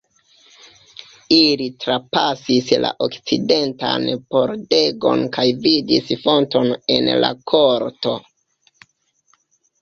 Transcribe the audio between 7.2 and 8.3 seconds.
la korto.